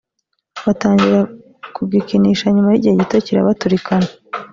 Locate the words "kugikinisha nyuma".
1.75-2.69